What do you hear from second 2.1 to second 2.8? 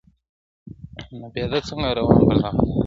پر دغه لار دی٫